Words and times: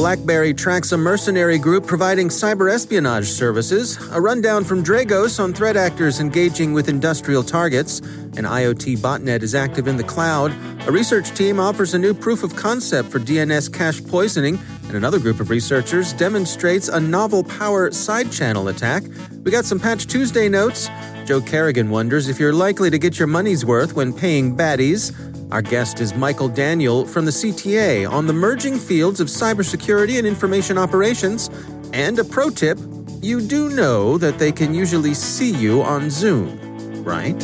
BlackBerry 0.00 0.54
tracks 0.54 0.92
a 0.92 0.96
mercenary 0.96 1.58
group 1.58 1.86
providing 1.86 2.30
cyber 2.30 2.72
espionage 2.72 3.28
services, 3.28 3.98
a 4.12 4.18
rundown 4.18 4.64
from 4.64 4.82
Dragos 4.82 5.38
on 5.38 5.52
threat 5.52 5.76
actors 5.76 6.20
engaging 6.20 6.72
with 6.72 6.88
industrial 6.88 7.42
targets, 7.42 7.98
an 7.98 8.46
IoT 8.46 8.96
botnet 8.96 9.42
is 9.42 9.54
active 9.54 9.86
in 9.86 9.98
the 9.98 10.02
cloud, 10.02 10.54
a 10.88 10.90
research 10.90 11.36
team 11.36 11.60
offers 11.60 11.92
a 11.92 11.98
new 11.98 12.14
proof 12.14 12.42
of 12.42 12.56
concept 12.56 13.10
for 13.10 13.18
DNS 13.18 13.70
cache 13.74 14.02
poisoning, 14.02 14.58
and 14.84 14.96
another 14.96 15.18
group 15.18 15.38
of 15.38 15.50
researchers 15.50 16.14
demonstrates 16.14 16.88
a 16.88 16.98
novel 16.98 17.44
power 17.44 17.90
side 17.90 18.32
channel 18.32 18.68
attack. 18.68 19.02
We 19.44 19.50
got 19.50 19.66
some 19.66 19.78
Patch 19.78 20.06
Tuesday 20.06 20.48
notes. 20.48 20.88
Joe 21.26 21.42
Carrigan 21.42 21.90
wonders 21.90 22.30
if 22.30 22.40
you're 22.40 22.54
likely 22.54 22.88
to 22.88 22.98
get 22.98 23.18
your 23.18 23.28
money's 23.28 23.66
worth 23.66 23.92
when 23.92 24.14
paying 24.14 24.56
baddies. 24.56 25.14
Our 25.52 25.62
guest 25.62 26.00
is 26.00 26.14
Michael 26.14 26.48
Daniel 26.48 27.04
from 27.04 27.24
the 27.24 27.32
CTA 27.32 28.08
on 28.08 28.28
the 28.28 28.32
merging 28.32 28.78
fields 28.78 29.18
of 29.18 29.26
cybersecurity 29.26 30.16
and 30.16 30.24
information 30.24 30.78
operations. 30.78 31.50
And 31.92 32.20
a 32.20 32.24
pro 32.24 32.50
tip 32.50 32.78
you 33.20 33.40
do 33.40 33.68
know 33.68 34.16
that 34.16 34.38
they 34.38 34.52
can 34.52 34.72
usually 34.72 35.12
see 35.12 35.50
you 35.50 35.82
on 35.82 36.08
Zoom, 36.08 37.02
right? 37.02 37.42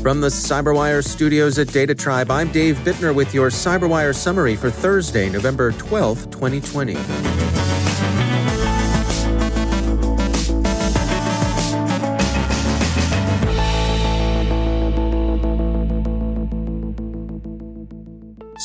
From 0.00 0.20
the 0.20 0.28
Cyberwire 0.28 1.04
studios 1.04 1.58
at 1.58 1.66
DataTribe, 1.68 2.30
I'm 2.30 2.50
Dave 2.50 2.76
Bittner 2.78 3.14
with 3.14 3.34
your 3.34 3.48
Cyberwire 3.48 4.14
summary 4.14 4.56
for 4.56 4.70
Thursday, 4.70 5.28
November 5.28 5.72
12th, 5.72 6.30
2020. 6.30 6.94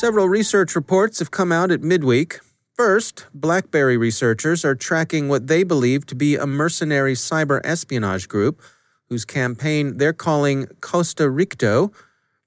Several 0.00 0.30
research 0.30 0.74
reports 0.74 1.18
have 1.18 1.30
come 1.30 1.52
out 1.52 1.70
at 1.70 1.82
midweek. 1.82 2.40
First, 2.72 3.26
BlackBerry 3.34 3.98
researchers 3.98 4.64
are 4.64 4.74
tracking 4.74 5.28
what 5.28 5.46
they 5.46 5.62
believe 5.62 6.06
to 6.06 6.14
be 6.14 6.36
a 6.36 6.46
mercenary 6.46 7.12
cyber 7.12 7.60
espionage 7.64 8.26
group 8.26 8.62
whose 9.10 9.26
campaign 9.26 9.98
they're 9.98 10.14
calling 10.14 10.68
CostaRicto. 10.80 11.92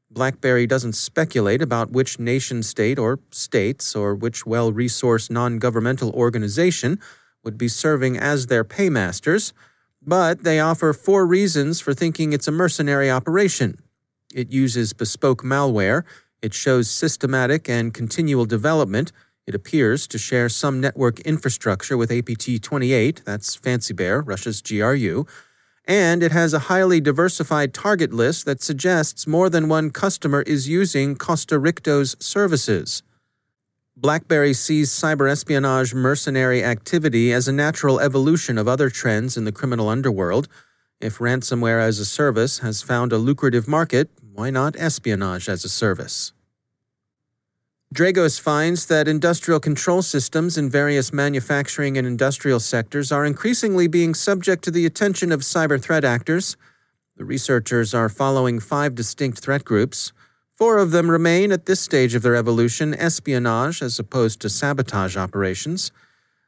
BlackBerry 0.09 0.65
doesn't 0.65 0.93
speculate 0.93 1.61
about 1.61 1.91
which 1.91 2.17
nation 2.17 2.63
state 2.63 2.97
or 2.97 3.19
states 3.29 3.95
or 3.95 4.15
which 4.15 4.47
well 4.47 4.73
resourced 4.73 5.29
non 5.29 5.59
governmental 5.59 6.09
organization 6.13 6.99
would 7.43 7.59
be 7.59 7.67
serving 7.67 8.17
as 8.17 8.47
their 8.47 8.63
paymasters, 8.63 9.53
but 10.01 10.43
they 10.43 10.59
offer 10.59 10.91
four 10.91 11.27
reasons 11.27 11.79
for 11.79 11.93
thinking 11.93 12.33
it's 12.33 12.47
a 12.47 12.51
mercenary 12.51 13.11
operation. 13.11 13.77
It 14.33 14.51
uses 14.51 14.93
bespoke 14.93 15.43
malware 15.43 16.03
it 16.43 16.53
shows 16.53 16.91
systematic 16.91 17.69
and 17.69 17.93
continual 17.93 18.45
development. 18.45 19.13
It 19.47 19.55
appears 19.55 20.05
to 20.07 20.17
share 20.17 20.49
some 20.49 20.81
network 20.81 21.21
infrastructure 21.21 21.95
with 21.95 22.11
APT 22.11 22.61
28, 22.61 23.21
that's 23.25 23.55
Fancy 23.55 23.93
Bear, 23.93 24.21
Russia's 24.21 24.61
GRU, 24.61 25.25
and 25.85 26.21
it 26.21 26.33
has 26.33 26.53
a 26.53 26.67
highly 26.67 26.99
diversified 26.99 27.73
target 27.73 28.13
list 28.13 28.45
that 28.45 28.61
suggests 28.61 29.25
more 29.25 29.49
than 29.49 29.69
one 29.69 29.89
customer 29.89 30.41
is 30.41 30.67
using 30.67 31.15
CostaRicto's 31.15 32.15
services. 32.19 33.03
BlackBerry 33.95 34.53
sees 34.53 34.91
cyber 34.91 35.31
espionage 35.31 35.93
mercenary 35.93 36.63
activity 36.63 37.31
as 37.31 37.47
a 37.47 37.53
natural 37.53 38.01
evolution 38.01 38.57
of 38.57 38.67
other 38.67 38.89
trends 38.89 39.37
in 39.37 39.45
the 39.45 39.51
criminal 39.51 39.87
underworld. 39.87 40.49
If 40.99 41.19
ransomware 41.19 41.81
as 41.81 41.99
a 41.99 42.05
service 42.05 42.59
has 42.59 42.81
found 42.81 43.13
a 43.13 43.17
lucrative 43.17 43.67
market, 43.67 44.09
why 44.33 44.49
not 44.49 44.75
espionage 44.77 45.47
as 45.47 45.63
a 45.63 45.69
service? 45.69 46.33
Dragos 47.93 48.39
finds 48.39 48.87
that 48.87 49.07
industrial 49.07 49.59
control 49.59 50.01
systems 50.01 50.57
in 50.57 50.67
various 50.67 51.13
manufacturing 51.13 51.95
and 51.95 52.07
industrial 52.07 52.59
sectors 52.59 53.11
are 53.11 53.25
increasingly 53.25 53.85
being 53.87 54.15
subject 54.15 54.63
to 54.63 54.71
the 54.71 54.87
attention 54.87 55.31
of 55.31 55.41
cyber 55.41 55.79
threat 55.79 56.03
actors. 56.03 56.57
The 57.15 57.25
researchers 57.25 57.93
are 57.93 58.09
following 58.09 58.59
five 58.59 58.95
distinct 58.95 59.37
threat 59.37 59.63
groups. 59.63 60.11
Four 60.55 60.79
of 60.79 60.89
them 60.89 61.11
remain 61.11 61.51
at 61.51 61.67
this 61.67 61.79
stage 61.79 62.15
of 62.15 62.23
their 62.23 62.35
evolution 62.35 62.95
espionage 62.95 63.83
as 63.83 63.99
opposed 63.99 64.39
to 64.41 64.49
sabotage 64.49 65.15
operations. 65.15 65.91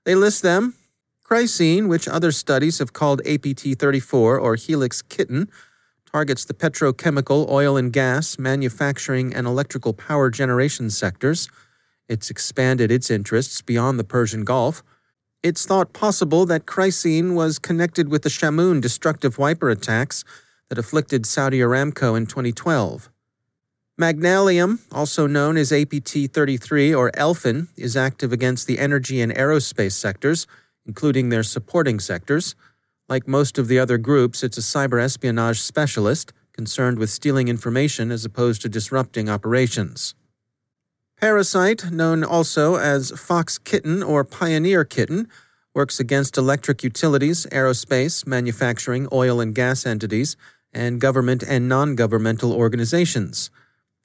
They 0.05 0.15
list 0.15 0.41
them 0.41 0.73
Chrysene, 1.23 1.87
which 1.87 2.07
other 2.07 2.31
studies 2.31 2.79
have 2.79 2.93
called 2.93 3.21
APT 3.27 3.77
34 3.77 4.39
or 4.39 4.55
Helix 4.55 5.03
Kitten, 5.03 5.49
targets 6.15 6.45
the 6.45 6.53
petrochemical, 6.53 7.45
oil 7.49 7.75
and 7.75 7.91
gas, 7.91 8.39
manufacturing, 8.39 9.33
and 9.33 9.45
electrical 9.45 9.91
power 9.91 10.29
generation 10.29 10.89
sectors. 10.89 11.49
It's 12.07 12.29
expanded 12.29 12.89
its 12.89 13.11
interests 13.11 13.61
beyond 13.61 13.99
the 13.99 14.05
Persian 14.05 14.45
Gulf. 14.45 14.81
It's 15.43 15.65
thought 15.65 15.91
possible 15.91 16.45
that 16.45 16.65
Chrysene 16.65 17.33
was 17.33 17.59
connected 17.59 18.07
with 18.07 18.21
the 18.21 18.29
Shamoon 18.29 18.79
destructive 18.79 19.37
wiper 19.37 19.69
attacks 19.69 20.23
that 20.69 20.77
afflicted 20.77 21.25
Saudi 21.25 21.59
Aramco 21.59 22.15
in 22.15 22.27
2012. 22.27 23.09
Magnallium, 23.99 24.79
also 24.93 25.27
known 25.27 25.57
as 25.57 25.73
APT 25.73 26.31
33 26.31 26.95
or 26.95 27.11
Elfin, 27.13 27.67
is 27.75 27.97
active 27.97 28.31
against 28.31 28.67
the 28.67 28.79
energy 28.79 29.19
and 29.19 29.35
aerospace 29.35 29.91
sectors, 29.91 30.47
including 30.85 31.27
their 31.27 31.43
supporting 31.43 31.99
sectors. 31.99 32.55
Like 33.07 33.27
most 33.27 33.57
of 33.57 33.67
the 33.67 33.77
other 33.77 33.97
groups, 33.97 34.43
it's 34.43 34.57
a 34.57 34.61
cyber 34.61 35.01
espionage 35.01 35.61
specialist 35.61 36.33
concerned 36.53 36.97
with 36.97 37.09
stealing 37.09 37.47
information 37.47 38.11
as 38.11 38.25
opposed 38.25 38.61
to 38.63 38.69
disrupting 38.69 39.29
operations. 39.29 40.15
Parisite, 41.21 41.91
known 41.91 42.23
also 42.23 42.75
as 42.75 43.11
Fox 43.11 43.57
Kitten 43.57 44.01
or 44.01 44.23
Pioneer 44.23 44.83
Kitten, 44.83 45.27
works 45.73 45.99
against 45.99 46.37
electric 46.37 46.83
utilities, 46.83 47.45
aerospace, 47.47 48.25
manufacturing, 48.25 49.07
oil 49.11 49.39
and 49.39 49.53
gas 49.53 49.85
entities, 49.85 50.35
and 50.73 50.99
government 50.99 51.43
and 51.47 51.69
non 51.69 51.95
governmental 51.95 52.53
organizations. 52.53 53.51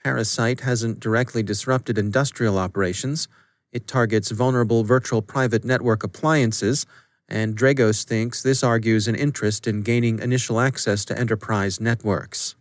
Parisite 0.05 0.61
hasn't 0.61 1.00
directly 1.00 1.43
disrupted 1.43 1.96
industrial 1.99 2.58
operations. 2.58 3.29
It 3.73 3.87
targets 3.87 4.31
vulnerable 4.31 4.85
virtual 4.85 5.23
private 5.23 5.64
network 5.64 6.03
appliances 6.03 6.87
and 7.31 7.56
Dragos 7.56 8.05
thinks 8.05 8.43
this 8.43 8.65
argues 8.65 9.06
an 9.06 9.15
interest 9.15 9.67
in 9.67 9.82
gaining 9.82 10.19
initial 10.19 10.61
access 10.61 11.05
to 11.06 11.19
enterprise 11.19 11.81
networks. 11.81 12.56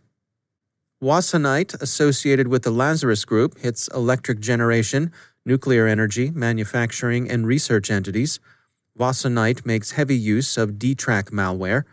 Wassonite, 1.02 1.80
associated 1.80 2.48
with 2.48 2.62
the 2.62 2.70
Lazarus 2.70 3.24
Group, 3.24 3.58
hits 3.58 3.88
electric 3.88 4.38
generation, 4.38 5.10
nuclear 5.44 5.86
energy, 5.86 6.30
manufacturing, 6.30 7.28
and 7.30 7.46
research 7.46 7.90
entities. 7.90 8.38
Wassonite 8.98 9.64
makes 9.64 9.92
heavy 9.92 10.16
use 10.16 10.58
of 10.58 10.78
D-Track 10.78 11.30
malware. 11.30 11.84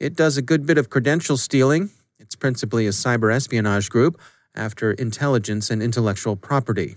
It 0.00 0.16
does 0.16 0.36
a 0.36 0.42
good 0.42 0.66
bit 0.66 0.78
of 0.78 0.90
credential 0.90 1.36
stealing. 1.36 1.90
It's 2.18 2.34
principally 2.34 2.86
a 2.86 2.90
cyber 2.90 3.32
espionage 3.32 3.90
group 3.90 4.18
after 4.54 4.92
intelligence 4.92 5.70
and 5.70 5.82
intellectual 5.82 6.36
property. 6.36 6.96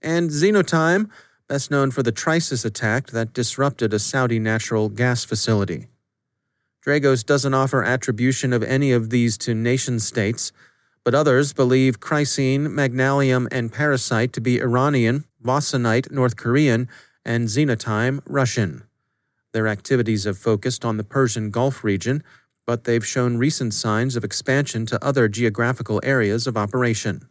And 0.00 0.30
Xenotime, 0.30 1.10
best 1.48 1.70
known 1.70 1.90
for 1.90 2.02
the 2.02 2.12
Trisis 2.12 2.64
attack 2.64 3.08
that 3.08 3.34
disrupted 3.34 3.92
a 3.92 3.98
Saudi 3.98 4.38
natural 4.38 4.88
gas 4.88 5.24
facility. 5.24 5.88
Dragos 6.84 7.24
doesn't 7.24 7.54
offer 7.54 7.84
attribution 7.84 8.52
of 8.52 8.62
any 8.62 8.92
of 8.92 9.10
these 9.10 9.36
to 9.38 9.54
nation 9.54 10.00
states, 10.00 10.52
but 11.04 11.14
others 11.14 11.52
believe 11.52 12.00
Chrysene, 12.00 12.68
Magnallium, 12.68 13.46
and 13.52 13.72
Parisite 13.72 14.32
to 14.32 14.40
be 14.40 14.60
Iranian, 14.60 15.24
Wassonite 15.42 16.10
North 16.10 16.36
Korean, 16.36 16.88
and 17.24 17.48
Xenotime 17.48 18.20
Russian. 18.26 18.84
Their 19.52 19.68
activities 19.68 20.24
have 20.24 20.38
focused 20.38 20.84
on 20.84 20.96
the 20.96 21.04
Persian 21.04 21.50
Gulf 21.50 21.84
region, 21.84 22.22
but 22.66 22.84
they've 22.84 23.06
shown 23.06 23.36
recent 23.36 23.74
signs 23.74 24.16
of 24.16 24.24
expansion 24.24 24.86
to 24.86 25.04
other 25.04 25.28
geographical 25.28 26.00
areas 26.02 26.46
of 26.46 26.56
operation. 26.56 27.28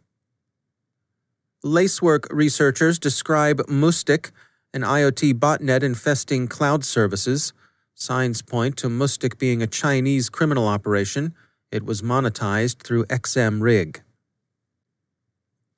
Lacework 1.64 2.26
researchers 2.30 2.98
describe 2.98 3.56
Muhstik, 3.68 4.32
an 4.74 4.82
IoT 4.82 5.32
botnet 5.32 5.82
infesting 5.82 6.46
cloud 6.46 6.84
services. 6.84 7.54
Signs 7.94 8.42
point 8.42 8.76
to 8.76 8.88
Muhstik 8.88 9.38
being 9.38 9.62
a 9.62 9.66
Chinese 9.66 10.28
criminal 10.28 10.68
operation. 10.68 11.32
It 11.72 11.86
was 11.86 12.02
monetized 12.02 12.82
through 12.82 13.06
XMRig. 13.06 14.00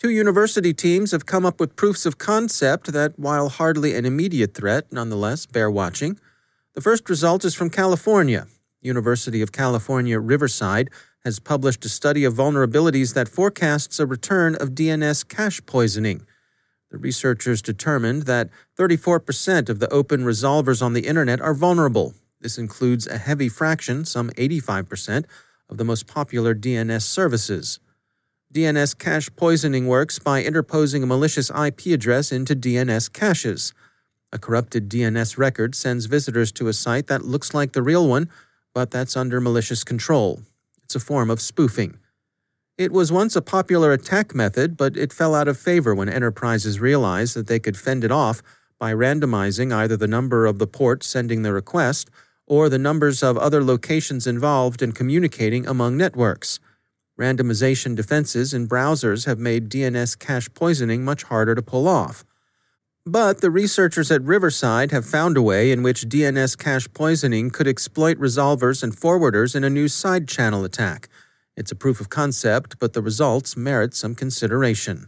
Two 0.01 0.11
university 0.11 0.75
teams 0.75 1.13
have 1.13 1.25
come 1.25 1.47
up 1.47 1.61
with 1.61 1.77
proofs 1.77 2.05
of 2.05 2.19
concept 2.19 2.93
that, 2.93 3.17
while 3.17 3.49
hardly 3.49 3.95
an 3.95 4.05
immediate 4.05 4.55
threat, 4.55 4.93
nonetheless 4.93 5.47
bear 5.47 5.71
watching. 5.71 6.19
The 6.75 6.81
first 6.81 7.09
result 7.09 7.45
is 7.45 7.55
from 7.55 7.71
California. 7.71 8.49
University 8.83 9.41
of 9.41 9.53
California, 9.53 10.19
Riverside 10.19 10.91
has 11.27 11.41
published 11.41 11.85
a 11.85 11.89
study 11.89 12.23
of 12.23 12.35
vulnerabilities 12.35 13.15
that 13.15 13.27
forecasts 13.29 13.99
a 13.99 14.07
return 14.07 14.55
of 14.55 14.77
DNS 14.77 15.27
cache 15.27 15.61
poisoning. 15.67 16.25
The 16.93 16.99
researchers 16.99 17.61
determined 17.61 18.23
that 18.23 18.49
34% 18.79 19.69
of 19.69 19.81
the 19.81 19.93
open 19.93 20.23
resolvers 20.23 20.81
on 20.81 20.93
the 20.93 21.05
internet 21.05 21.41
are 21.41 21.53
vulnerable. 21.53 22.15
This 22.41 22.59
includes 22.59 23.09
a 23.09 23.19
heavy 23.19 23.49
fraction, 23.49 24.05
some 24.05 24.31
85%, 24.31 25.25
of 25.69 25.79
the 25.79 25.85
most 25.85 26.07
popular 26.07 26.55
DNS 26.55 27.03
services. 27.03 27.81
DNS 28.55 28.97
cache 28.97 29.29
poisoning 29.35 29.89
works 29.89 30.21
by 30.21 30.45
interposing 30.45 31.03
a 31.03 31.07
malicious 31.07 31.51
IP 31.51 31.87
address 31.87 32.31
into 32.31 32.55
DNS 32.55 33.13
caches. 33.13 33.75
A 34.33 34.39
corrupted 34.39 34.89
DNS 34.89 35.37
record 35.37 35.75
sends 35.75 36.07
visitors 36.07 36.53
to 36.53 36.69
a 36.69 36.73
site 36.73 37.09
that 37.09 37.25
looks 37.25 37.53
like 37.53 37.73
the 37.73 37.83
real 37.83 38.07
one, 38.09 38.31
but 38.73 38.93
that's 38.93 39.17
under 39.17 39.41
malicious 39.41 39.83
control. 39.83 40.43
It's 40.87 40.95
a 40.95 41.01
form 41.01 41.31
of 41.31 41.41
spoofing. 41.41 41.99
It 42.79 42.93
was 42.93 43.11
once 43.11 43.35
a 43.35 43.43
popular 43.43 43.91
attack 43.91 44.37
method, 44.37 44.77
but 44.77 44.97
it 44.97 45.13
fell 45.13 45.35
out 45.35 45.49
of 45.49 45.59
favor 45.59 45.97
when 45.97 46.09
enterprises 46.09 46.79
realized 46.79 47.35
that 47.35 47.49
they 47.49 47.59
could 47.59 47.77
fend 47.77 48.05
it 48.05 48.13
off 48.13 48.41
by 48.79 48.93
randomizing 48.95 49.75
either 49.75 49.97
the 49.97 50.07
number 50.07 50.47
of 50.47 50.61
the 50.61 50.67
port 50.69 51.03
sending 51.03 51.43
the 51.43 51.53
request 51.53 52.09
or 52.47 52.69
the 52.69 52.79
numbers 52.79 53.21
of 53.21 53.37
other 53.37 53.65
locations 53.65 54.29
involved 54.29 54.81
in 54.81 54.93
communicating 54.93 55.67
among 55.67 55.97
networks. 55.97 56.61
Randomization 57.19 57.97
defenses 57.97 58.55
in 58.55 58.69
browsers 58.69 59.27
have 59.27 59.41
made 59.41 59.69
DNS 59.69 60.17
cache 60.21 60.55
poisoning 60.55 61.05
much 61.05 61.25
harder 61.25 61.57
to 61.57 61.63
pull 61.63 61.89
off. 61.89 62.25
But 63.09 63.41
the 63.41 63.53
researchers 63.53 64.11
at 64.11 64.21
Riverside 64.23 64.91
have 64.91 65.07
found 65.07 65.37
a 65.37 65.43
way 65.43 65.71
in 65.71 65.85
which 65.85 66.09
DNS 66.09 66.59
cache 66.59 66.89
poisoning 66.93 67.51
could 67.51 67.69
exploit 67.69 68.19
resolvers 68.19 68.83
and 68.83 68.93
forwarders 68.93 69.55
in 69.55 69.63
a 69.63 69.71
new 69.71 69.87
side 69.87 70.27
channel 70.27 70.65
attack. 70.65 71.09
It's 71.57 71.71
a 71.71 71.77
proof 71.77 72.01
of 72.01 72.09
concept, 72.09 72.81
but 72.81 72.95
the 72.95 73.03
results 73.03 73.57
merit 73.57 73.95
some 73.95 74.17
consideration. 74.17 75.07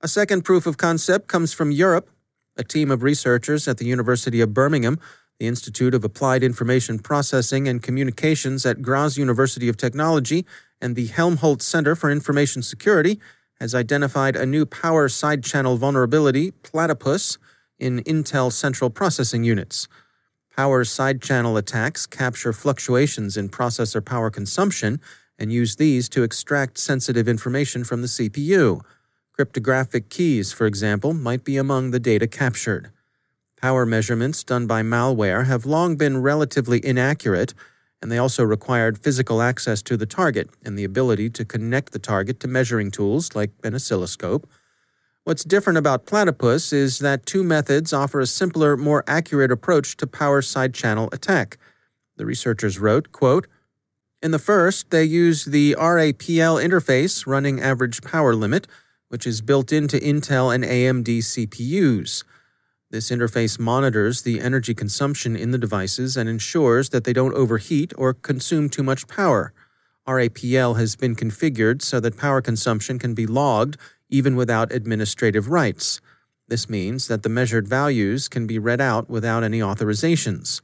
A 0.00 0.08
second 0.08 0.44
proof 0.44 0.66
of 0.66 0.76
concept 0.76 1.28
comes 1.28 1.52
from 1.52 1.70
Europe. 1.70 2.10
A 2.56 2.64
team 2.64 2.90
of 2.90 3.04
researchers 3.04 3.68
at 3.68 3.78
the 3.78 3.86
University 3.86 4.40
of 4.40 4.52
Birmingham, 4.52 4.98
the 5.38 5.46
Institute 5.46 5.94
of 5.94 6.02
Applied 6.02 6.42
Information 6.42 6.98
Processing 6.98 7.68
and 7.68 7.84
Communications 7.84 8.66
at 8.66 8.82
Graz 8.82 9.16
University 9.16 9.68
of 9.68 9.76
Technology, 9.76 10.44
and 10.80 10.96
the 10.96 11.06
Helmholtz 11.06 11.64
Center 11.64 11.94
for 11.94 12.10
Information 12.10 12.62
Security 12.62 13.20
has 13.60 13.74
identified 13.74 14.36
a 14.36 14.46
new 14.46 14.64
power 14.64 15.08
side 15.08 15.42
channel 15.44 15.76
vulnerability, 15.76 16.50
Platypus, 16.50 17.38
in 17.78 18.02
Intel 18.04 18.52
central 18.52 18.90
processing 18.90 19.44
units. 19.44 19.88
Power 20.56 20.84
side 20.84 21.22
channel 21.22 21.56
attacks 21.56 22.06
capture 22.06 22.52
fluctuations 22.52 23.36
in 23.36 23.48
processor 23.48 24.04
power 24.04 24.30
consumption 24.30 25.00
and 25.38 25.52
use 25.52 25.76
these 25.76 26.08
to 26.08 26.24
extract 26.24 26.78
sensitive 26.78 27.28
information 27.28 27.84
from 27.84 28.02
the 28.02 28.08
CPU. 28.08 28.80
Cryptographic 29.32 30.08
keys, 30.10 30.52
for 30.52 30.66
example, 30.66 31.14
might 31.14 31.44
be 31.44 31.56
among 31.56 31.92
the 31.92 32.00
data 32.00 32.26
captured. 32.26 32.90
Power 33.56 33.86
measurements 33.86 34.42
done 34.42 34.66
by 34.66 34.82
malware 34.82 35.46
have 35.46 35.64
long 35.64 35.96
been 35.96 36.22
relatively 36.22 36.84
inaccurate 36.84 37.54
and 38.00 38.12
they 38.12 38.18
also 38.18 38.44
required 38.44 38.98
physical 38.98 39.42
access 39.42 39.82
to 39.82 39.96
the 39.96 40.06
target 40.06 40.48
and 40.64 40.78
the 40.78 40.84
ability 40.84 41.30
to 41.30 41.44
connect 41.44 41.92
the 41.92 41.98
target 41.98 42.38
to 42.40 42.48
measuring 42.48 42.90
tools 42.90 43.34
like 43.34 43.50
an 43.64 43.74
oscilloscope. 43.74 44.48
What's 45.24 45.44
different 45.44 45.78
about 45.78 46.06
Platypus 46.06 46.72
is 46.72 47.00
that 47.00 47.26
two 47.26 47.44
methods 47.44 47.92
offer 47.92 48.20
a 48.20 48.26
simpler, 48.26 48.76
more 48.76 49.04
accurate 49.06 49.50
approach 49.50 49.96
to 49.98 50.06
power 50.06 50.40
side 50.40 50.72
channel 50.72 51.08
attack. 51.12 51.58
The 52.16 52.24
researchers 52.24 52.78
wrote, 52.78 53.12
quote, 53.12 53.46
In 54.22 54.30
the 54.30 54.38
first, 54.38 54.90
they 54.90 55.04
use 55.04 55.44
the 55.44 55.76
RAPL 55.78 56.64
interface 56.64 57.26
running 57.26 57.60
average 57.60 58.02
power 58.02 58.34
limit, 58.34 58.66
which 59.08 59.26
is 59.26 59.42
built 59.42 59.72
into 59.72 59.98
Intel 59.98 60.54
and 60.54 60.64
AMD 60.64 61.18
CPUs. 61.18 62.24
This 62.90 63.10
interface 63.10 63.58
monitors 63.58 64.22
the 64.22 64.40
energy 64.40 64.72
consumption 64.72 65.36
in 65.36 65.50
the 65.50 65.58
devices 65.58 66.16
and 66.16 66.26
ensures 66.26 66.88
that 66.88 67.04
they 67.04 67.12
don't 67.12 67.34
overheat 67.34 67.92
or 67.98 68.14
consume 68.14 68.70
too 68.70 68.82
much 68.82 69.06
power. 69.06 69.52
RAPL 70.06 70.78
has 70.78 70.96
been 70.96 71.14
configured 71.14 71.82
so 71.82 72.00
that 72.00 72.16
power 72.16 72.40
consumption 72.40 72.98
can 72.98 73.12
be 73.12 73.26
logged 73.26 73.76
even 74.08 74.36
without 74.36 74.72
administrative 74.72 75.50
rights. 75.50 76.00
This 76.48 76.70
means 76.70 77.08
that 77.08 77.22
the 77.22 77.28
measured 77.28 77.68
values 77.68 78.26
can 78.26 78.46
be 78.46 78.58
read 78.58 78.80
out 78.80 79.10
without 79.10 79.44
any 79.44 79.60
authorizations. 79.60 80.62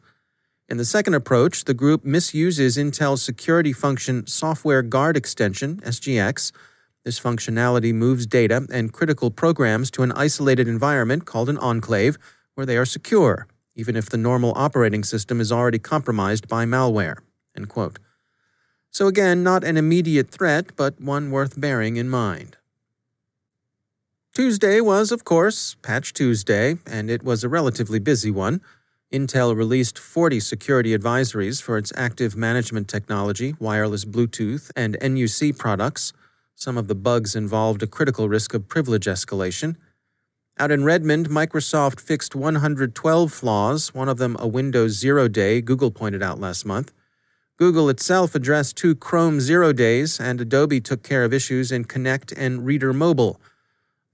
In 0.67 0.79
the 0.79 0.87
second 0.87 1.13
approach, 1.13 1.65
the 1.65 1.75
group 1.75 2.07
misuses 2.07 2.79
Intel's 2.79 3.23
security 3.23 3.75
function 3.75 4.27
Software 4.27 4.81
Guard 4.81 5.15
Extension, 5.15 5.77
SGX, 5.83 6.53
this 7.05 7.21
functionality 7.21 7.93
moves 7.93 8.27
data 8.27 8.67
and 8.73 8.93
critical 8.93 9.31
programs 9.31 9.91
to 9.93 10.03
an 10.03 10.13
isolated 10.13 10.67
environment 10.67 11.27
called 11.27 11.49
an 11.49 11.59
enclave 11.59 12.17
where 12.55 12.67
they 12.67 12.77
are 12.77 12.87
secure, 12.87 13.47
even 13.75 13.95
if 13.97 14.09
the 14.09 14.17
normal 14.17 14.53
operating 14.57 15.05
system 15.05 15.41
is 15.41 15.53
already 15.53 15.79
compromised 15.79 16.49
by 16.49 16.65
malware. 16.65 17.19
So, 18.91 19.07
again, 19.07 19.43
not 19.43 19.65
an 19.65 19.77
immediate 19.77 20.31
threat, 20.31 20.77
but 20.77 21.01
one 21.01 21.31
worth 21.31 21.61
bearing 21.61 21.97
in 21.97 22.09
mind. 22.09 22.57
Tuesday 24.33 24.81
was, 24.81 25.13
of 25.13 25.25
course, 25.25 25.77
Patch 25.83 26.13
Tuesday, 26.13 26.79
and 26.87 27.11
it 27.11 27.23
was 27.23 27.45
a 27.45 27.49
relatively 27.49 27.99
busy 27.99 28.31
one. 28.31 28.61
Intel 29.13 29.55
released 29.55 29.99
40 29.99 30.41
security 30.41 30.97
advisories 30.97 31.63
for 31.63 31.79
its 31.79 31.93
active 31.97 32.37
management 32.37 32.89
technology, 32.89 33.55
wireless 33.61 34.05
Bluetooth, 34.05 34.71
and 34.75 34.97
NUC 35.01 35.57
products. 35.57 36.13
Some 36.55 36.79
of 36.79 36.89
the 36.89 36.95
bugs 36.95 37.35
involved 37.35 37.83
a 37.83 37.87
critical 37.87 38.29
risk 38.29 38.55
of 38.55 38.69
privilege 38.69 39.07
escalation. 39.07 39.77
Out 40.57 40.71
in 40.71 40.85
Redmond, 40.85 41.29
Microsoft 41.29 41.99
fixed 41.99 42.37
112 42.37 43.33
flaws, 43.33 43.93
one 43.93 44.09
of 44.09 44.19
them 44.19 44.37
a 44.39 44.47
Windows 44.47 44.93
zero 44.93 45.27
day, 45.27 45.61
Google 45.61 45.91
pointed 45.91 46.23
out 46.23 46.39
last 46.39 46.65
month. 46.65 46.93
Google 47.57 47.89
itself 47.89 48.35
addressed 48.35 48.77
two 48.77 48.95
Chrome 48.95 49.41
zero 49.41 49.73
days, 49.73 50.21
and 50.21 50.41
Adobe 50.41 50.81
took 50.81 51.03
care 51.03 51.25
of 51.25 51.33
issues 51.33 51.73
in 51.73 51.85
Connect 51.85 52.33
and 52.33 52.65
Reader 52.65 52.93
Mobile. 52.93 53.41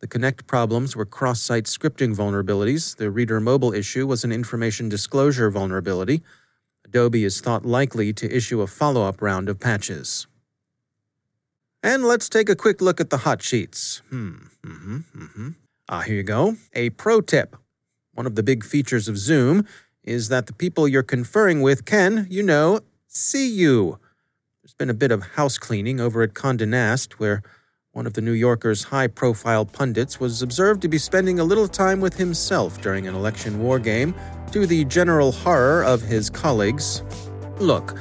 The 0.00 0.06
Connect 0.06 0.46
problems 0.46 0.96
were 0.96 1.04
cross 1.04 1.42
site 1.42 1.64
scripting 1.64 2.16
vulnerabilities. 2.16 2.96
The 2.96 3.10
Reader 3.10 3.38
Mobile 3.38 3.74
issue 3.74 4.06
was 4.06 4.24
an 4.24 4.32
information 4.32 4.88
disclosure 4.88 5.50
vulnerability. 5.50 6.22
Adobe 6.86 7.24
is 7.24 7.42
thought 7.42 7.66
likely 7.66 8.14
to 8.14 8.34
issue 8.34 8.62
a 8.62 8.66
follow 8.66 9.02
up 9.04 9.20
round 9.20 9.50
of 9.50 9.60
patches. 9.60 10.26
And 11.82 12.04
let's 12.04 12.28
take 12.28 12.48
a 12.48 12.56
quick 12.56 12.80
look 12.80 13.00
at 13.00 13.10
the 13.10 13.18
hot 13.18 13.42
sheets. 13.42 14.02
Hmm, 14.10 14.32
mm-hmm, 14.64 14.96
mm-hmm. 15.16 15.48
Ah, 15.88 16.00
here 16.00 16.16
you 16.16 16.22
go. 16.22 16.56
A 16.74 16.90
pro 16.90 17.20
tip. 17.20 17.56
One 18.12 18.26
of 18.26 18.34
the 18.34 18.42
big 18.42 18.64
features 18.64 19.08
of 19.08 19.16
Zoom 19.16 19.66
is 20.04 20.28
that 20.28 20.46
the 20.46 20.52
people 20.52 20.86
you're 20.86 21.02
conferring 21.02 21.62
with 21.62 21.84
can, 21.84 22.26
you 22.30 22.42
know, 22.42 22.80
see 23.06 23.48
you. 23.48 23.98
There's 24.62 24.74
been 24.74 24.90
a 24.90 24.94
bit 24.94 25.10
of 25.10 25.22
house 25.22 25.56
cleaning 25.56 26.00
over 26.00 26.22
at 26.22 26.34
Condé 26.34 26.68
Nast, 26.68 27.18
where 27.18 27.42
one 27.92 28.06
of 28.06 28.12
the 28.12 28.20
New 28.20 28.32
Yorker's 28.32 28.84
high 28.84 29.08
profile 29.08 29.64
pundits 29.64 30.20
was 30.20 30.42
observed 30.42 30.82
to 30.82 30.88
be 30.88 30.98
spending 30.98 31.40
a 31.40 31.44
little 31.44 31.66
time 31.66 32.00
with 32.00 32.16
himself 32.16 32.80
during 32.82 33.08
an 33.08 33.14
election 33.14 33.58
war 33.58 33.78
game, 33.78 34.14
to 34.52 34.66
the 34.66 34.84
general 34.84 35.32
horror 35.32 35.82
of 35.82 36.02
his 36.02 36.28
colleagues. 36.28 37.02
Look, 37.58 37.96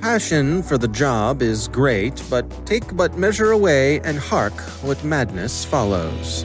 passion 0.00 0.62
for 0.62 0.78
the 0.78 0.88
job 0.88 1.42
is 1.42 1.68
great, 1.68 2.22
but 2.30 2.44
take 2.66 2.96
but 2.96 3.18
measure 3.18 3.52
away 3.52 4.00
and 4.00 4.18
hark 4.18 4.54
what 4.82 5.02
madness 5.04 5.64
follows. 5.64 6.44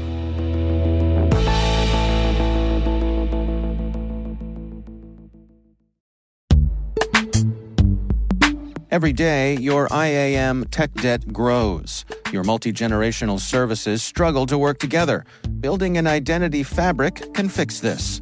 Every 8.93 9.11
day, 9.11 9.57
your 9.57 9.87
IAM 9.91 10.65
tech 10.65 10.93
debt 10.93 11.33
grows. 11.33 12.05
Your 12.31 12.43
multi 12.43 12.71
generational 12.71 13.39
services 13.39 14.03
struggle 14.03 14.45
to 14.45 14.55
work 14.55 14.77
together. 14.77 15.25
Building 15.61 15.97
an 15.97 16.05
identity 16.05 16.61
fabric 16.61 17.33
can 17.33 17.49
fix 17.49 17.79
this. 17.79 18.21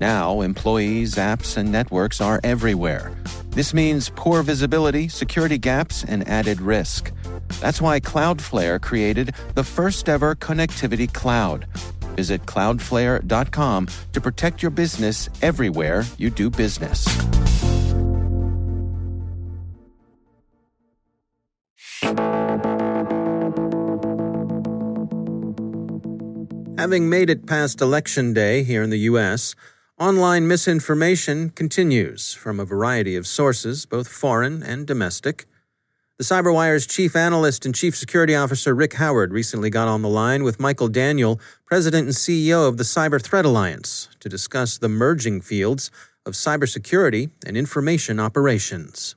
Now, 0.00 0.40
employees, 0.40 1.14
apps, 1.14 1.56
and 1.56 1.70
networks 1.70 2.20
are 2.20 2.40
everywhere. 2.42 3.12
This 3.50 3.72
means 3.72 4.10
poor 4.10 4.42
visibility, 4.42 5.08
security 5.08 5.58
gaps, 5.58 6.04
and 6.04 6.26
added 6.28 6.60
risk. 6.60 7.12
That's 7.60 7.80
why 7.80 8.00
Cloudflare 8.00 8.80
created 8.80 9.34
the 9.54 9.64
first 9.64 10.08
ever 10.08 10.34
connectivity 10.34 11.12
cloud. 11.12 11.66
Visit 12.16 12.42
cloudflare.com 12.46 13.88
to 14.12 14.20
protect 14.20 14.62
your 14.62 14.70
business 14.70 15.28
everywhere 15.42 16.04
you 16.18 16.30
do 16.30 16.50
business. 16.50 17.06
Having 26.76 27.08
made 27.08 27.30
it 27.30 27.46
past 27.46 27.80
Election 27.80 28.34
Day 28.34 28.62
here 28.62 28.82
in 28.82 28.90
the 28.90 28.98
U.S., 29.10 29.54
online 30.04 30.46
misinformation 30.46 31.48
continues 31.48 32.34
from 32.34 32.60
a 32.60 32.64
variety 32.66 33.16
of 33.16 33.26
sources, 33.26 33.86
both 33.86 34.06
foreign 34.06 34.62
and 34.62 34.86
domestic. 34.86 35.46
The 36.18 36.24
CyberWire's 36.24 36.86
chief 36.86 37.16
analyst 37.16 37.64
and 37.64 37.74
chief 37.74 37.96
security 37.96 38.34
officer 38.34 38.74
Rick 38.74 38.92
Howard 38.94 39.32
recently 39.32 39.70
got 39.70 39.88
on 39.88 40.02
the 40.02 40.10
line 40.10 40.44
with 40.44 40.60
Michael 40.60 40.88
Daniel, 40.88 41.40
president 41.64 42.04
and 42.04 42.14
CEO 42.14 42.68
of 42.68 42.76
the 42.76 42.84
Cyber 42.84 43.18
Threat 43.18 43.46
Alliance, 43.46 44.10
to 44.20 44.28
discuss 44.28 44.76
the 44.76 44.90
merging 44.90 45.40
fields 45.40 45.90
of 46.26 46.34
cybersecurity 46.34 47.30
and 47.46 47.56
information 47.56 48.20
operations. 48.20 49.14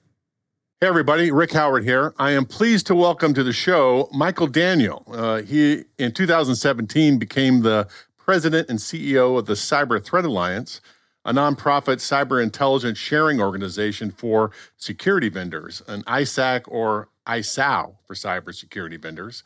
Hey, 0.79 0.87
everybody, 0.87 1.31
Rick 1.31 1.51
Howard 1.51 1.83
here. 1.83 2.13
I 2.17 2.31
am 2.31 2.45
pleased 2.45 2.87
to 2.87 2.95
welcome 2.95 3.33
to 3.33 3.43
the 3.43 3.51
show 3.51 4.07
Michael 4.13 4.47
Daniel. 4.47 5.03
Uh, 5.11 5.41
he, 5.41 5.83
in 5.97 6.13
2017, 6.13 7.17
became 7.17 7.63
the 7.63 7.89
president 8.27 8.69
and 8.69 8.77
CEO 8.77 9.39
of 9.39 9.45
the 9.45 9.53
Cyber 9.53 10.03
Threat 10.03 10.25
Alliance, 10.25 10.81
a 11.23 11.31
nonprofit 11.31 11.97
cyber 11.97 12.43
intelligence 12.43 12.97
sharing 12.97 13.39
organization 13.39 14.11
for 14.11 14.51
security 14.75 15.29
vendors, 15.29 15.81
an 15.87 16.03
ISAC 16.03 16.63
or 16.67 17.07
ISAO 17.25 17.95
for 18.05 18.15
cybersecurity 18.15 19.01
vendors. 19.01 19.43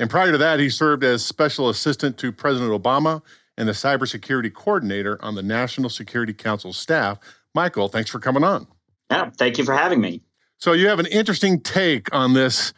And 0.00 0.10
prior 0.10 0.32
to 0.32 0.38
that, 0.38 0.58
he 0.58 0.68
served 0.68 1.04
as 1.04 1.24
special 1.24 1.68
assistant 1.68 2.18
to 2.18 2.32
President 2.32 2.72
Obama 2.72 3.22
and 3.56 3.68
the 3.68 3.72
cybersecurity 3.72 4.52
coordinator 4.52 5.16
on 5.22 5.36
the 5.36 5.42
National 5.42 5.88
Security 5.88 6.34
Council 6.34 6.72
staff. 6.72 7.18
Michael, 7.54 7.86
thanks 7.86 8.10
for 8.10 8.18
coming 8.18 8.42
on. 8.42 8.66
Yeah, 9.12 9.30
thank 9.38 9.58
you 9.58 9.64
for 9.64 9.76
having 9.76 10.00
me. 10.00 10.22
So 10.58 10.72
you 10.72 10.88
have 10.88 10.98
an 10.98 11.06
interesting 11.06 11.60
take 11.60 12.12
on 12.12 12.34
this 12.34 12.72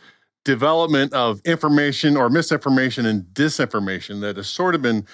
development 0.44 1.14
of 1.14 1.40
information 1.46 2.14
or 2.14 2.28
misinformation 2.28 3.06
and 3.06 3.24
disinformation 3.32 4.20
that 4.20 4.36
has 4.36 4.46
sort 4.46 4.74
of 4.74 4.82
been 4.82 5.04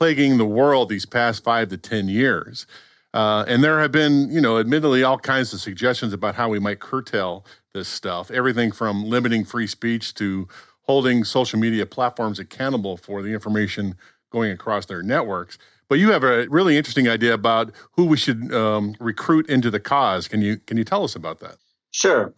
plaguing 0.00 0.38
the 0.38 0.46
world 0.46 0.88
these 0.88 1.04
past 1.04 1.44
five 1.44 1.68
to 1.68 1.76
10 1.76 2.08
years. 2.08 2.66
Uh, 3.12 3.44
and 3.46 3.62
there 3.62 3.80
have 3.80 3.92
been, 3.92 4.30
you 4.32 4.40
know, 4.40 4.58
admittedly, 4.58 5.02
all 5.02 5.18
kinds 5.18 5.52
of 5.52 5.60
suggestions 5.60 6.14
about 6.14 6.34
how 6.34 6.48
we 6.48 6.58
might 6.58 6.80
curtail 6.80 7.44
this 7.74 7.86
stuff. 7.86 8.30
Everything 8.30 8.72
from 8.72 9.04
limiting 9.04 9.44
free 9.44 9.66
speech 9.66 10.14
to 10.14 10.48
holding 10.82 11.22
social 11.22 11.58
media 11.58 11.84
platforms 11.84 12.38
accountable 12.38 12.96
for 12.96 13.20
the 13.20 13.28
information 13.28 13.94
going 14.30 14.50
across 14.50 14.86
their 14.86 15.02
networks. 15.02 15.58
But 15.90 15.98
you 15.98 16.12
have 16.12 16.24
a 16.24 16.46
really 16.48 16.78
interesting 16.78 17.06
idea 17.06 17.34
about 17.34 17.72
who 17.92 18.06
we 18.06 18.16
should 18.16 18.54
um, 18.54 18.94
recruit 19.00 19.50
into 19.50 19.70
the 19.70 19.80
cause. 19.80 20.28
Can 20.28 20.40
you 20.40 20.56
can 20.56 20.78
you 20.78 20.84
tell 20.84 21.04
us 21.04 21.14
about 21.14 21.40
that? 21.40 21.56
Sure. 21.90 22.32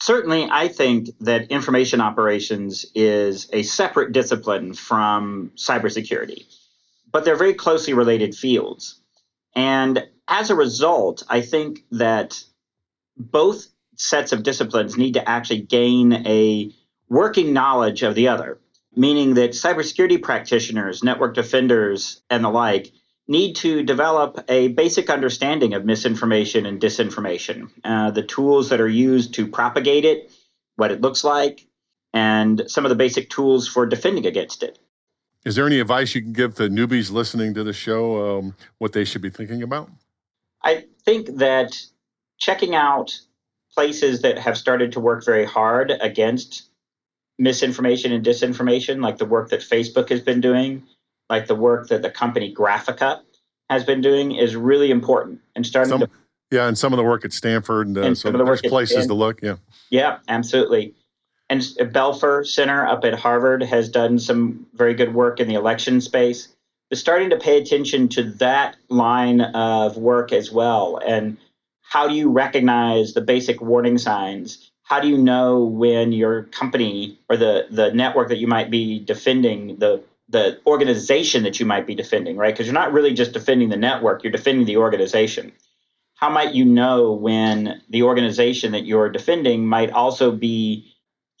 Certainly, 0.00 0.48
I 0.50 0.68
think 0.68 1.10
that 1.20 1.50
information 1.50 2.00
operations 2.00 2.86
is 2.94 3.50
a 3.52 3.62
separate 3.62 4.12
discipline 4.12 4.74
from 4.74 5.50
cybersecurity, 5.56 6.44
but 7.14 7.24
they're 7.24 7.36
very 7.36 7.54
closely 7.54 7.94
related 7.94 8.34
fields. 8.34 9.00
And 9.54 10.04
as 10.26 10.50
a 10.50 10.56
result, 10.56 11.22
I 11.28 11.42
think 11.42 11.84
that 11.92 12.42
both 13.16 13.68
sets 13.94 14.32
of 14.32 14.42
disciplines 14.42 14.96
need 14.96 15.14
to 15.14 15.26
actually 15.26 15.60
gain 15.60 16.12
a 16.26 16.72
working 17.08 17.52
knowledge 17.52 18.02
of 18.02 18.16
the 18.16 18.26
other, 18.26 18.58
meaning 18.96 19.34
that 19.34 19.50
cybersecurity 19.50 20.20
practitioners, 20.20 21.04
network 21.04 21.36
defenders, 21.36 22.20
and 22.30 22.42
the 22.42 22.48
like 22.48 22.90
need 23.28 23.54
to 23.54 23.84
develop 23.84 24.44
a 24.48 24.66
basic 24.66 25.08
understanding 25.08 25.72
of 25.74 25.84
misinformation 25.84 26.66
and 26.66 26.80
disinformation, 26.80 27.70
uh, 27.84 28.10
the 28.10 28.24
tools 28.24 28.70
that 28.70 28.80
are 28.80 28.88
used 28.88 29.34
to 29.34 29.46
propagate 29.46 30.04
it, 30.04 30.32
what 30.74 30.90
it 30.90 31.00
looks 31.00 31.22
like, 31.22 31.64
and 32.12 32.64
some 32.66 32.84
of 32.84 32.88
the 32.88 32.96
basic 32.96 33.30
tools 33.30 33.68
for 33.68 33.86
defending 33.86 34.26
against 34.26 34.64
it. 34.64 34.80
Is 35.44 35.56
there 35.56 35.66
any 35.66 35.80
advice 35.80 36.14
you 36.14 36.22
can 36.22 36.32
give 36.32 36.54
to 36.56 36.68
newbies 36.68 37.12
listening 37.12 37.54
to 37.54 37.64
the 37.64 37.72
show 37.72 38.38
um, 38.38 38.56
what 38.78 38.92
they 38.92 39.04
should 39.04 39.22
be 39.22 39.30
thinking 39.30 39.62
about? 39.62 39.90
I 40.62 40.84
think 41.04 41.36
that 41.36 41.76
checking 42.38 42.74
out 42.74 43.18
places 43.74 44.22
that 44.22 44.38
have 44.38 44.56
started 44.56 44.92
to 44.92 45.00
work 45.00 45.24
very 45.24 45.44
hard 45.44 45.92
against 46.00 46.68
misinformation 47.38 48.12
and 48.12 48.24
disinformation, 48.24 49.02
like 49.02 49.18
the 49.18 49.26
work 49.26 49.50
that 49.50 49.60
Facebook 49.60 50.08
has 50.08 50.20
been 50.20 50.40
doing, 50.40 50.84
like 51.28 51.46
the 51.46 51.54
work 51.54 51.88
that 51.88 52.02
the 52.02 52.10
company 52.10 52.54
Graphika 52.54 53.20
has 53.70 53.84
been 53.84 54.00
doing 54.00 54.32
is 54.32 54.56
really 54.56 54.90
important 54.90 55.40
and 55.56 55.66
starting 55.66 55.90
some, 55.90 56.00
to 56.00 56.10
yeah 56.50 56.68
and 56.68 56.78
some 56.78 56.92
of 56.92 56.96
the 56.98 57.02
work 57.02 57.24
at 57.24 57.32
stanford 57.32 57.86
and, 57.86 57.98
uh, 57.98 58.02
and 58.02 58.18
so 58.18 58.28
some 58.28 58.34
of 58.34 58.38
the 58.38 58.44
work 58.44 58.62
places 58.62 59.06
to 59.06 59.14
look 59.14 59.40
yeah. 59.42 59.56
Yeah 59.90 60.18
absolutely 60.28 60.94
and 61.48 61.60
belfer 61.92 62.46
center 62.46 62.86
up 62.86 63.04
at 63.04 63.14
harvard 63.14 63.62
has 63.62 63.88
done 63.88 64.18
some 64.18 64.66
very 64.74 64.94
good 64.94 65.14
work 65.14 65.40
in 65.40 65.48
the 65.48 65.54
election 65.54 66.00
space 66.00 66.48
is 66.90 67.00
starting 67.00 67.30
to 67.30 67.36
pay 67.36 67.58
attention 67.58 68.08
to 68.08 68.22
that 68.22 68.76
line 68.88 69.40
of 69.40 69.96
work 69.96 70.32
as 70.32 70.50
well 70.50 70.98
and 71.04 71.36
how 71.82 72.08
do 72.08 72.14
you 72.14 72.30
recognize 72.30 73.12
the 73.12 73.20
basic 73.20 73.60
warning 73.60 73.98
signs 73.98 74.70
how 74.84 75.00
do 75.00 75.08
you 75.08 75.18
know 75.18 75.64
when 75.64 76.12
your 76.12 76.42
company 76.44 77.18
or 77.28 77.36
the 77.36 77.66
the 77.70 77.90
network 77.92 78.28
that 78.28 78.38
you 78.38 78.46
might 78.46 78.70
be 78.70 78.98
defending 78.98 79.76
the 79.78 80.02
the 80.28 80.58
organization 80.66 81.42
that 81.42 81.60
you 81.60 81.66
might 81.66 81.86
be 81.86 81.94
defending, 81.94 82.36
right? 82.36 82.54
Because 82.54 82.66
you're 82.66 82.74
not 82.74 82.92
really 82.92 83.12
just 83.12 83.32
defending 83.32 83.68
the 83.68 83.76
network, 83.76 84.22
you're 84.22 84.32
defending 84.32 84.66
the 84.66 84.78
organization. 84.78 85.52
How 86.14 86.30
might 86.30 86.54
you 86.54 86.64
know 86.64 87.12
when 87.12 87.82
the 87.90 88.02
organization 88.02 88.72
that 88.72 88.86
you're 88.86 89.10
defending 89.10 89.66
might 89.66 89.90
also 89.90 90.32
be 90.32 90.93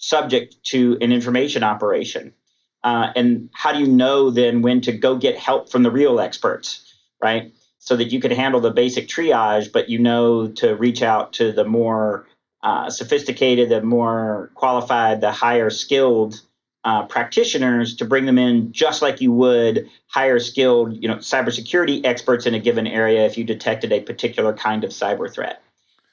subject 0.04 0.62
to 0.64 0.98
an 1.00 1.12
information 1.12 1.62
operation? 1.62 2.34
Uh, 2.82 3.10
and 3.16 3.48
how 3.52 3.72
do 3.72 3.78
you 3.80 3.86
know 3.86 4.30
then 4.30 4.60
when 4.60 4.80
to 4.82 4.92
go 4.92 5.16
get 5.16 5.38
help 5.38 5.70
from 5.70 5.82
the 5.82 5.90
real 5.90 6.20
experts, 6.20 6.94
right? 7.22 7.52
So 7.78 7.96
that 7.96 8.12
you 8.12 8.20
can 8.20 8.30
handle 8.30 8.60
the 8.60 8.70
basic 8.70 9.08
triage, 9.08 9.72
but 9.72 9.88
you 9.88 9.98
know 9.98 10.48
to 10.48 10.74
reach 10.74 11.02
out 11.02 11.32
to 11.34 11.52
the 11.52 11.64
more 11.64 12.26
uh, 12.62 12.90
sophisticated, 12.90 13.70
the 13.70 13.82
more 13.82 14.50
qualified, 14.54 15.22
the 15.22 15.32
higher 15.32 15.70
skilled 15.70 16.40
uh, 16.84 17.06
practitioners 17.06 17.96
to 17.96 18.04
bring 18.04 18.26
them 18.26 18.38
in 18.38 18.70
just 18.72 19.00
like 19.00 19.22
you 19.22 19.32
would 19.32 19.88
higher 20.08 20.38
skilled, 20.38 21.02
you 21.02 21.08
know, 21.08 21.16
cybersecurity 21.16 22.04
experts 22.04 22.44
in 22.44 22.54
a 22.54 22.60
given 22.60 22.86
area 22.86 23.24
if 23.24 23.38
you 23.38 23.44
detected 23.44 23.92
a 23.92 24.00
particular 24.00 24.52
kind 24.52 24.84
of 24.84 24.90
cyber 24.90 25.32
threat. 25.32 25.62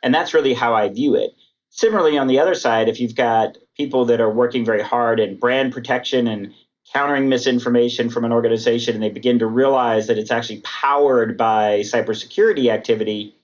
And 0.02 0.14
that's 0.14 0.34
really 0.34 0.54
how 0.54 0.74
I 0.74 0.88
view 0.88 1.16
it. 1.16 1.32
Similarly, 1.70 2.18
on 2.18 2.28
the 2.28 2.40
other 2.40 2.56
side, 2.56 2.90
if 2.90 3.00
you've 3.00 3.16
got 3.16 3.58
people 3.78 4.06
that 4.06 4.22
are 4.22 4.32
working 4.32 4.66
very 4.66 4.82
hard 4.82 5.20
in 5.20 5.38
brand 5.38 5.74
protection 5.74 6.28
and 6.28 6.54
countering 6.94 7.30
misinformation 7.30 8.10
from 8.10 8.26
an 8.26 8.32
organization, 8.32 8.96
and 8.96 9.04
they 9.04 9.10
begin 9.10 9.40
to 9.40 9.48
realize 9.48 10.08
that 10.08 10.18
it's 10.18 10.32
actually 10.32 10.62
powered 10.62 11.38
by 11.38 11.80
cybersecurity 11.80 12.70
activity, 12.70 13.36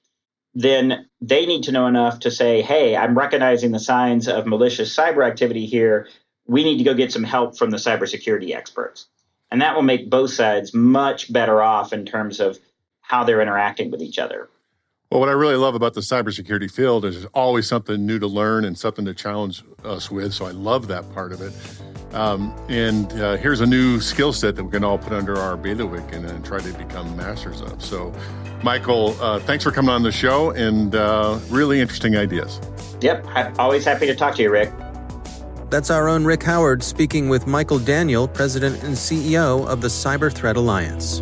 then 0.53 1.07
they 1.21 1.45
need 1.45 1.63
to 1.63 1.71
know 1.71 1.87
enough 1.87 2.19
to 2.19 2.31
say, 2.31 2.61
hey, 2.61 2.95
I'm 2.95 3.17
recognizing 3.17 3.71
the 3.71 3.79
signs 3.79 4.27
of 4.27 4.47
malicious 4.47 4.93
cyber 4.93 5.25
activity 5.25 5.65
here 5.65 6.07
we 6.47 6.63
need 6.63 6.77
to 6.77 6.83
go 6.83 6.93
get 6.93 7.11
some 7.11 7.23
help 7.23 7.57
from 7.57 7.69
the 7.69 7.77
cybersecurity 7.77 8.55
experts. 8.55 9.07
And 9.51 9.61
that 9.61 9.75
will 9.75 9.83
make 9.83 10.09
both 10.09 10.31
sides 10.31 10.73
much 10.73 11.31
better 11.31 11.61
off 11.61 11.93
in 11.93 12.05
terms 12.05 12.39
of 12.39 12.57
how 13.01 13.23
they're 13.23 13.41
interacting 13.41 13.91
with 13.91 14.01
each 14.01 14.19
other. 14.19 14.49
Well, 15.09 15.21
what 15.21 15.29
I 15.29 15.33
really 15.33 15.55
love 15.55 15.73
about 15.73 15.93
the 15.93 16.01
cybersecurity 16.01 16.69
field 16.69 17.05
is 17.05 17.15
there's 17.15 17.31
always 17.33 17.65
something 17.65 18.05
new 18.05 18.19
to 18.19 18.27
learn 18.27 18.65
and 18.65 18.77
something 18.77 19.05
to 19.05 19.13
challenge 19.13 19.63
us 19.85 20.11
with. 20.11 20.33
So 20.33 20.45
I 20.45 20.51
love 20.51 20.89
that 20.89 21.09
part 21.13 21.31
of 21.31 21.41
it. 21.41 21.53
Um, 22.13 22.53
and 22.67 23.09
uh, 23.13 23.37
here's 23.37 23.61
a 23.61 23.65
new 23.65 24.01
skill 24.01 24.33
set 24.33 24.57
that 24.57 24.65
we 24.65 24.69
can 24.71 24.83
all 24.83 24.97
put 24.97 25.13
under 25.13 25.37
our 25.37 25.55
bailiwick 25.55 26.11
and, 26.11 26.25
and 26.25 26.43
try 26.43 26.59
to 26.59 26.73
become 26.73 27.15
masters 27.15 27.61
of. 27.61 27.81
So, 27.81 28.13
Michael, 28.63 29.15
uh, 29.21 29.39
thanks 29.39 29.63
for 29.63 29.71
coming 29.71 29.91
on 29.91 30.03
the 30.03 30.11
show 30.11 30.51
and 30.51 30.93
uh, 30.93 31.39
really 31.49 31.79
interesting 31.79 32.17
ideas. 32.17 32.59
Yep, 32.99 33.27
always 33.59 33.85
happy 33.85 34.07
to 34.07 34.15
talk 34.15 34.35
to 34.35 34.41
you, 34.41 34.51
Rick. 34.51 34.73
That's 35.69 35.89
our 35.89 36.09
own 36.09 36.25
Rick 36.25 36.43
Howard 36.43 36.83
speaking 36.83 37.29
with 37.29 37.47
Michael 37.47 37.79
Daniel, 37.79 38.27
President 38.27 38.83
and 38.83 38.93
CEO 38.95 39.65
of 39.67 39.79
the 39.79 39.87
Cyber 39.87 40.33
Threat 40.33 40.57
Alliance. 40.57 41.21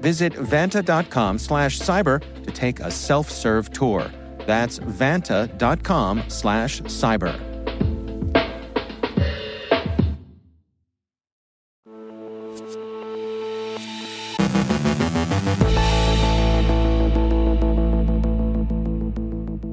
Visit 0.00 0.32
vanta.com 0.32 1.38
slash 1.38 1.78
cyber 1.78 2.20
to 2.44 2.50
take 2.50 2.80
a 2.80 2.90
self-serve 2.90 3.70
tour. 3.70 4.10
That's 4.46 4.78
vanta.com 4.78 6.24
slash 6.28 6.80
cyber. 6.82 7.50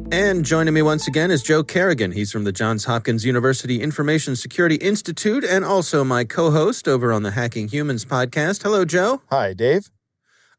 And 0.10 0.44
joining 0.44 0.74
me 0.74 0.82
once 0.82 1.08
again 1.08 1.32
is 1.32 1.44
Joe 1.44 1.63
Carrigan. 1.63 2.12
He's 2.12 2.32
from 2.32 2.44
the 2.44 2.52
Johns 2.52 2.86
Hopkins 2.86 3.24
University 3.24 3.82
Information 3.82 4.36
Security 4.36 4.76
Institute 4.76 5.44
and 5.44 5.63
also 5.63 6.04
my 6.04 6.24
co 6.24 6.52
host 6.52 6.88
over 6.88 7.13
on 7.13 7.24
the 7.24 7.32
Hacking 7.32 7.68
Humans 7.68 8.06
podcast. 8.06 8.63
Hello, 8.63 8.84
Joe. 8.84 9.22
Hi, 9.30 9.54
Dave. 9.54 9.90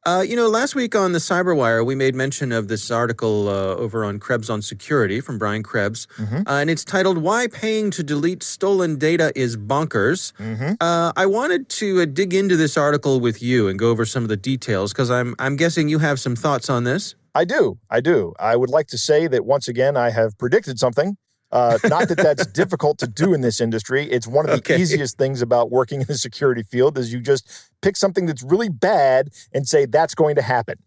Uh, 0.09 0.23
you 0.23 0.37
know, 0.37 0.49
last 0.49 0.75
week 0.75 0.97
on 0.97 1.13
the 1.13 1.19
Cyberwire, 1.19 1.85
we 1.85 1.95
made 1.95 2.15
mention 2.15 2.51
of 2.51 2.69
this 2.69 2.91
article 2.91 3.47
uh, 3.47 3.77
over 3.77 4.07
on 4.07 4.19
Krebs 4.19 4.49
on 4.49 4.63
Security 4.63 5.21
from 5.21 5.37
Brian 5.37 5.63
Krebs, 5.63 6.09
mm-hmm. 6.17 6.49
uh, 6.49 6.61
and 6.61 6.71
it's 6.71 6.83
titled 6.83 7.19
"Why 7.19 7.47
Paying 7.47 7.91
to 7.91 8.03
Delete 8.03 8.43
Stolen 8.43 8.97
Data 8.97 9.33
Is 9.37 9.59
Bonkers." 9.59 10.33
Mm-hmm. 10.39 10.75
Uh, 10.81 11.13
I 11.15 11.27
wanted 11.27 11.69
to 11.81 12.01
uh, 12.01 12.07
dig 12.07 12.33
into 12.33 12.57
this 12.57 12.79
article 12.79 13.21
with 13.21 13.43
you 13.43 13.69
and 13.69 13.79
go 13.79 13.91
over 13.91 14.07
some 14.07 14.23
of 14.23 14.31
the 14.31 14.37
details 14.39 14.95
because 14.95 15.11
I'm 15.11 15.35
I'm 15.39 15.57
guessing 15.57 15.91
you 15.91 15.99
have 15.99 16.19
some 16.19 16.35
thoughts 16.35 16.71
on 16.71 16.85
this. 16.85 17.15
I 17.35 17.45
do. 17.45 17.79
I 17.91 18.01
do. 18.01 18.33
I 18.41 18.57
would 18.57 18.71
like 18.71 18.87
to 18.87 18.99
say 18.99 19.27
that 19.27 19.45
once 19.45 19.69
again, 19.69 19.95
I 19.95 20.09
have 20.09 20.39
predicted 20.39 20.79
something 20.79 21.19
uh, 21.51 21.79
not 21.85 22.09
that 22.09 22.19
that's 22.19 22.47
difficult 22.53 22.99
to 22.99 23.07
do 23.07 23.33
in 23.33 23.41
this 23.41 23.61
industry. 23.61 24.05
It's 24.11 24.27
one 24.27 24.45
of 24.45 24.51
the 24.51 24.59
okay. 24.59 24.81
easiest 24.81 25.17
things 25.17 25.41
about 25.41 25.71
working 25.71 26.01
in 26.01 26.07
the 26.07 26.19
security 26.19 26.63
field 26.63 26.99
is 26.99 27.13
you 27.13 27.21
just 27.21 27.51
pick 27.81 27.97
something 27.97 28.27
that's 28.27 28.43
really 28.43 28.69
bad 28.69 29.31
and 29.53 29.67
say 29.67 29.87
that's 29.87 30.15
going 30.15 30.35
to 30.37 30.43
happen. 30.43 30.79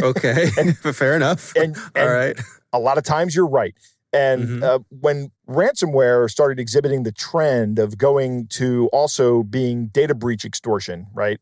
Okay, 0.00 0.48
and, 0.58 0.76
fair 0.96 1.14
enough. 1.14 1.54
And, 1.54 1.76
and, 1.94 2.08
All 2.08 2.14
right. 2.14 2.38
A 2.72 2.78
lot 2.78 2.98
of 2.98 3.04
times 3.04 3.34
you're 3.34 3.46
right. 3.46 3.74
And 4.14 4.42
mm-hmm. 4.42 4.62
uh, 4.62 4.78
when 4.88 5.30
ransomware 5.48 6.30
started 6.30 6.58
exhibiting 6.58 7.02
the 7.02 7.12
trend 7.12 7.78
of 7.78 7.96
going 7.96 8.46
to 8.48 8.88
also 8.92 9.42
being 9.42 9.86
data 9.86 10.14
breach 10.14 10.44
extortion, 10.44 11.06
right? 11.14 11.40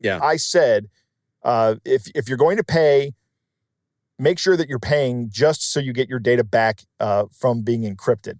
Yeah. 0.00 0.20
I 0.22 0.36
said, 0.36 0.88
uh, 1.42 1.76
if 1.84 2.08
if 2.14 2.28
you're 2.28 2.38
going 2.38 2.58
to 2.58 2.64
pay 2.64 3.12
make 4.18 4.38
sure 4.38 4.56
that 4.56 4.68
you're 4.68 4.78
paying 4.78 5.28
just 5.30 5.70
so 5.70 5.80
you 5.80 5.92
get 5.92 6.08
your 6.08 6.18
data 6.18 6.44
back 6.44 6.82
uh, 7.00 7.24
from 7.30 7.62
being 7.62 7.82
encrypted. 7.82 8.38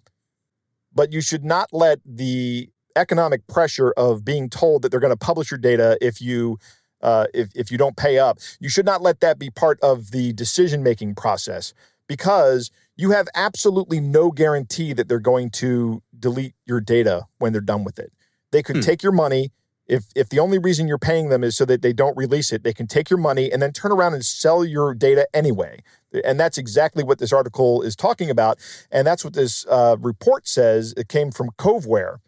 But 0.95 1.12
you 1.12 1.21
should 1.21 1.45
not 1.45 1.69
let 1.73 2.01
the 2.05 2.71
economic 2.97 3.47
pressure 3.47 3.93
of 3.97 4.25
being 4.25 4.49
told 4.49 4.83
that 4.83 4.91
they're 4.91 5.01
going 5.01 5.12
to 5.12 5.17
publish 5.17 5.51
your 5.51 5.59
data 5.59 5.99
if 6.01 6.21
you 6.21 6.59
uh, 7.03 7.27
if 7.35 7.51
if 7.55 7.71
you 7.71 7.77
don't 7.77 7.97
pay 7.97 8.19
up. 8.19 8.39
You 8.59 8.69
should 8.69 8.87
not 8.87 9.03
let 9.03 9.21
that 9.21 9.39
be 9.39 9.51
part 9.51 9.79
of 9.81 10.11
the 10.11 10.33
decision 10.33 10.83
making 10.83 11.15
process 11.15 11.75
because 12.09 12.71
you 12.97 13.11
have 13.11 13.29
absolutely 13.35 14.01
no 14.01 14.31
guarantee 14.31 14.93
that 14.95 15.09
they're 15.09 15.19
going 15.19 15.51
to 15.51 16.03
delete 16.19 16.55
your 16.65 16.81
data 16.81 17.27
when 17.39 17.53
they're 17.53 17.61
done 17.61 17.85
with 17.85 17.99
it. 17.99 18.12
They 18.53 18.62
could 18.62 18.77
hmm. 18.77 18.83
take 18.83 19.03
your 19.03 19.12
money 19.12 19.53
if 19.87 20.07
if 20.14 20.29
the 20.29 20.38
only 20.38 20.59
reason 20.59 20.88
you're 20.88 20.99
paying 20.99 21.29
them 21.29 21.44
is 21.44 21.57
so 21.57 21.64
that 21.64 21.83
they 21.83 21.92
don't 21.92 22.16
release 22.16 22.53
it, 22.53 22.62
they 22.62 22.72
can 22.72 22.87
take 22.87 23.09
your 23.09 23.18
money 23.18 23.51
and 23.51 23.62
then 23.62 23.72
turn 23.72 23.92
around 23.92 24.14
and 24.14 24.25
sell 24.25 24.64
your 24.64 24.94
data 24.94 25.27
anyway. 25.33 25.83
And 26.25 26.40
that's 26.40 26.59
exactly 26.59 27.05
what 27.05 27.18
this 27.18 27.33
article 27.33 27.83
is 27.83 27.94
talking 27.94 28.31
about. 28.31 28.59
And 28.90 29.07
that's 29.07 29.25
what 29.25 29.35
this 29.35 29.66
uh, 29.66 29.96
report 30.01 30.49
says. 30.49 30.94
It 30.96 31.09
came 31.09 31.31
from 31.31 31.51
Coveware 31.59 32.18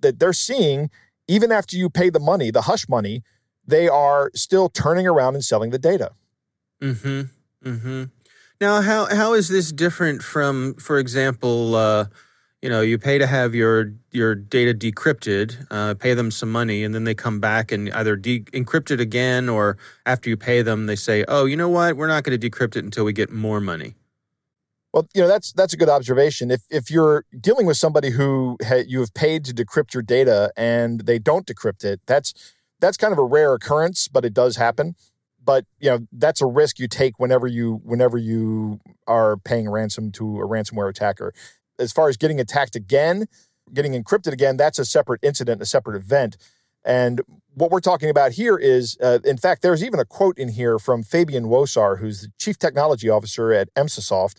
that 0.00 0.18
they're 0.18 0.32
seeing 0.32 0.90
even 1.26 1.52
after 1.52 1.76
you 1.76 1.90
pay 1.90 2.10
the 2.10 2.20
money, 2.20 2.50
the 2.50 2.62
hush 2.62 2.88
money, 2.88 3.22
they 3.66 3.88
are 3.88 4.30
still 4.34 4.68
turning 4.68 5.06
around 5.06 5.34
and 5.34 5.44
selling 5.44 5.70
the 5.70 5.78
data. 5.78 6.12
Hmm. 6.80 7.22
Hmm. 7.62 8.04
Now, 8.60 8.80
how 8.80 9.06
how 9.06 9.34
is 9.34 9.48
this 9.48 9.72
different 9.72 10.22
from, 10.22 10.74
for 10.74 10.98
example? 10.98 11.74
Uh, 11.74 12.06
you 12.62 12.68
know 12.68 12.80
you 12.80 12.98
pay 12.98 13.18
to 13.18 13.26
have 13.26 13.54
your 13.54 13.92
your 14.10 14.34
data 14.34 14.74
decrypted 14.74 15.66
uh, 15.70 15.94
pay 15.94 16.14
them 16.14 16.30
some 16.30 16.50
money 16.50 16.82
and 16.82 16.94
then 16.94 17.04
they 17.04 17.14
come 17.14 17.40
back 17.40 17.70
and 17.70 17.90
either 17.92 18.16
de- 18.16 18.40
encrypt 18.52 18.90
it 18.90 19.00
again 19.00 19.48
or 19.48 19.76
after 20.06 20.28
you 20.28 20.36
pay 20.36 20.62
them 20.62 20.86
they 20.86 20.96
say 20.96 21.24
oh 21.28 21.44
you 21.44 21.56
know 21.56 21.68
what? 21.68 21.96
We're 21.96 22.08
not 22.08 22.24
going 22.24 22.38
to 22.38 22.50
decrypt 22.50 22.76
it 22.76 22.84
until 22.84 23.04
we 23.04 23.12
get 23.12 23.30
more 23.30 23.60
money. 23.60 23.94
Well 24.92 25.08
you 25.14 25.22
know 25.22 25.28
that's 25.28 25.52
that's 25.52 25.72
a 25.72 25.76
good 25.76 25.88
observation. 25.88 26.50
If 26.50 26.62
if 26.70 26.90
you're 26.90 27.24
dealing 27.38 27.66
with 27.66 27.76
somebody 27.76 28.10
who 28.10 28.56
ha- 28.62 28.84
you 28.86 29.00
have 29.00 29.14
paid 29.14 29.44
to 29.46 29.54
decrypt 29.54 29.94
your 29.94 30.02
data 30.02 30.52
and 30.56 31.00
they 31.00 31.18
don't 31.18 31.46
decrypt 31.46 31.84
it 31.84 32.00
that's 32.06 32.34
that's 32.80 32.96
kind 32.96 33.12
of 33.12 33.18
a 33.18 33.24
rare 33.24 33.54
occurrence 33.54 34.08
but 34.08 34.24
it 34.24 34.34
does 34.34 34.56
happen. 34.56 34.94
But 35.44 35.64
you 35.78 35.90
know 35.90 36.06
that's 36.12 36.42
a 36.42 36.46
risk 36.46 36.78
you 36.78 36.88
take 36.88 37.20
whenever 37.20 37.46
you 37.46 37.80
whenever 37.84 38.18
you 38.18 38.80
are 39.06 39.36
paying 39.36 39.70
ransom 39.70 40.10
to 40.12 40.40
a 40.40 40.46
ransomware 40.46 40.90
attacker 40.90 41.32
as 41.78 41.92
far 41.92 42.08
as 42.08 42.16
getting 42.16 42.40
attacked 42.40 42.76
again, 42.76 43.26
getting 43.72 43.92
encrypted 43.92 44.32
again, 44.32 44.56
that's 44.56 44.78
a 44.78 44.84
separate 44.84 45.20
incident, 45.22 45.62
a 45.62 45.66
separate 45.66 45.96
event. 45.96 46.36
And 46.84 47.20
what 47.54 47.70
we're 47.70 47.80
talking 47.80 48.08
about 48.08 48.32
here 48.32 48.56
is, 48.56 48.96
uh, 49.02 49.18
in 49.24 49.36
fact, 49.36 49.62
there's 49.62 49.82
even 49.84 50.00
a 50.00 50.04
quote 50.04 50.38
in 50.38 50.48
here 50.48 50.78
from 50.78 51.02
Fabian 51.02 51.44
Wosar, 51.44 51.98
who's 51.98 52.22
the 52.22 52.28
chief 52.38 52.58
technology 52.58 53.10
officer 53.10 53.52
at 53.52 53.72
Emsisoft. 53.74 54.36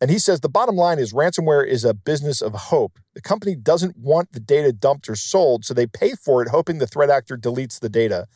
And 0.00 0.10
he 0.10 0.18
says 0.18 0.40
the 0.40 0.48
bottom 0.48 0.76
line 0.76 0.98
is 1.00 1.12
ransomware 1.12 1.66
is 1.66 1.84
a 1.84 1.94
business 1.94 2.40
of 2.40 2.54
hope. 2.54 2.98
The 3.14 3.20
company 3.20 3.56
doesn't 3.56 3.96
want 3.96 4.32
the 4.32 4.40
data 4.40 4.72
dumped 4.72 5.08
or 5.08 5.16
sold, 5.16 5.64
so 5.64 5.74
they 5.74 5.86
pay 5.86 6.12
for 6.14 6.40
it, 6.42 6.48
hoping 6.48 6.78
the 6.78 6.86
threat 6.86 7.10
actor 7.10 7.36
deletes 7.36 7.80
the 7.80 7.88
data, 7.88 8.26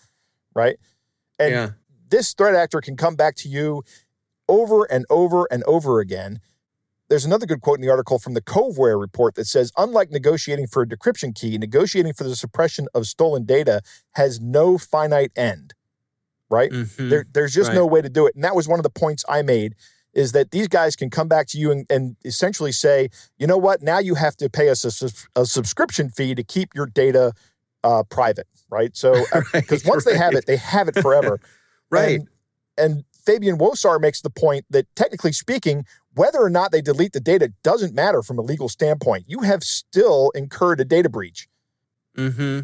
right? 0.55 0.77
And 1.39 1.53
Yeah. 1.53 1.71
this 2.09 2.35
threat 2.35 2.57
actor 2.57 2.81
can 2.81 2.97
come 2.97 3.15
back 3.15 3.37
to 3.37 3.49
you 3.49 3.85
over 4.49 4.85
and 4.85 5.07
over 5.09 5.47
and 5.53 5.63
over 5.65 6.01
again. 6.01 6.41
There's 7.13 7.27
another 7.27 7.45
good 7.45 7.61
quote 7.61 7.77
in 7.77 7.83
the 7.83 7.91
article 7.91 8.19
from 8.19 8.33
the 8.33 8.41
Coveware 8.41 8.99
report 8.99 9.35
that 9.35 9.45
says, 9.45 9.71
unlike 9.77 10.11
negotiating 10.11 10.67
for 10.67 10.81
a 10.81 10.87
decryption 10.87 11.35
key, 11.35 11.59
negotiating 11.59 12.15
for 12.15 12.25
the 12.25 12.35
suppression 12.35 12.89
of 12.95 13.07
stolen 13.07 13.45
data 13.45 13.83
has 14.13 14.41
no 14.41 14.79
finite 14.79 15.31
end, 15.37 15.75
right? 16.49 16.71
Mhm. 16.71 17.11
There, 17.11 17.27
there's 17.31 17.53
just 17.53 17.69
Right. 17.69 17.75
no 17.75 17.85
way 17.85 18.01
to 18.01 18.09
do 18.09 18.27
it. 18.27 18.35
And 18.35 18.43
that 18.45 18.57
was 18.57 18.67
one 18.67 18.79
of 18.79 18.83
the 18.83 18.89
points 18.89 19.27
I 19.29 19.43
made 19.43 19.75
is 20.15 20.33
that 20.33 20.53
these 20.53 20.69
guys 20.69 20.97
can 20.97 21.11
come 21.11 21.29
back 21.29 21.49
to 21.49 21.59
you 21.59 21.71
and, 21.71 21.85
and 21.91 22.17
essentially 22.25 22.73
say, 22.73 23.11
you 23.37 23.47
know 23.47 23.59
what, 23.59 23.83
now 23.83 23.99
you 23.99 24.15
have 24.15 24.35
to 24.39 24.49
pay 24.49 24.71
us 24.71 24.83
a, 25.03 25.11
a 25.39 25.45
subscription 25.45 26.09
fee 26.09 26.35
to 26.35 26.43
keep 26.43 26.71
your 26.75 26.87
data 26.87 27.35
uh, 27.85 28.05
private, 28.05 28.47
right? 28.71 28.97
So, 28.97 29.27
because 29.53 29.85
once 29.85 30.07
they 30.07 30.17
have 30.17 30.33
it, 30.33 30.47
they 30.47 30.57
have 30.57 30.89
it 30.89 30.97
forever. 30.99 31.41
Right. 31.91 32.21
And, 32.21 32.29
and 32.79 33.05
Fabian 33.27 33.59
Wosar 33.59 34.01
makes 34.01 34.23
the 34.23 34.31
point 34.31 34.65
that 34.71 34.87
technically 34.97 35.33
speaking, 35.33 35.85
whether 36.15 36.41
or 36.41 36.51
not 36.51 36.73
they 36.73 36.83
delete 36.83 37.13
the 37.13 37.21
data 37.21 37.53
doesn't 37.63 37.95
matter 37.95 38.23
from 38.23 38.39
a 38.39 38.43
legal 38.43 38.69
standpoint. 38.69 39.25
You 39.27 39.41
have 39.41 39.63
still 39.63 40.31
incurred 40.35 40.81
a 40.81 40.85
data 40.85 41.09
breach. 41.09 41.49
hmm 42.17 42.61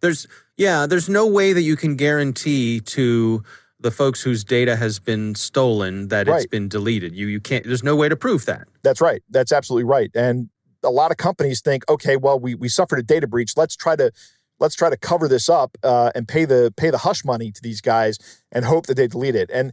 There's 0.00 0.26
yeah, 0.56 0.86
there's 0.86 1.08
no 1.08 1.26
way 1.26 1.52
that 1.54 1.62
you 1.62 1.76
can 1.76 1.96
guarantee 1.96 2.80
to 2.80 3.42
the 3.78 3.90
folks 3.90 4.22
whose 4.22 4.44
data 4.44 4.76
has 4.76 4.98
been 4.98 5.34
stolen 5.34 6.08
that 6.08 6.28
it's 6.28 6.46
been 6.46 6.68
deleted. 6.68 7.14
You 7.14 7.26
you 7.26 7.40
can't. 7.40 7.64
There's 7.64 7.82
no 7.82 7.96
way 7.96 8.08
to 8.08 8.16
prove 8.16 8.44
that. 8.46 8.68
That's 8.82 9.00
right. 9.00 9.22
That's 9.30 9.52
absolutely 9.52 9.84
right. 9.84 10.10
And 10.14 10.50
a 10.82 10.90
lot 10.90 11.10
of 11.10 11.16
companies 11.16 11.60
think, 11.60 11.88
okay, 11.88 12.16
well, 12.16 12.38
we 12.38 12.54
we 12.54 12.68
suffered 12.68 12.98
a 12.98 13.02
data 13.02 13.26
breach. 13.26 13.52
Let's 13.56 13.76
try 13.76 13.96
to 13.96 14.12
let's 14.58 14.74
try 14.74 14.90
to 14.90 14.96
cover 14.96 15.28
this 15.28 15.48
up 15.48 15.76
uh, 15.82 16.10
and 16.14 16.28
pay 16.28 16.44
the 16.44 16.72
pay 16.76 16.90
the 16.90 16.98
hush 16.98 17.24
money 17.24 17.50
to 17.50 17.62
these 17.62 17.80
guys 17.80 18.18
and 18.52 18.64
hope 18.64 18.86
that 18.86 18.94
they 18.94 19.08
delete 19.08 19.34
it. 19.34 19.50
And 19.52 19.72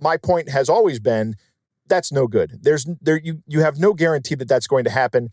my 0.00 0.16
point 0.16 0.48
has 0.48 0.68
always 0.68 1.00
been 1.00 1.34
that's 1.88 2.12
no 2.12 2.26
good. 2.26 2.58
There's 2.62 2.86
there 3.00 3.20
you 3.22 3.42
you 3.46 3.60
have 3.60 3.78
no 3.78 3.94
guarantee 3.94 4.34
that 4.36 4.48
that's 4.48 4.66
going 4.66 4.84
to 4.84 4.90
happen. 4.90 5.30